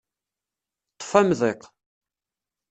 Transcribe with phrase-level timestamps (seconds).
[0.93, 1.61] Ṭṭef amḍiq.